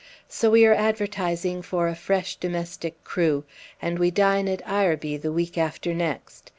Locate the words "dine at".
4.09-4.67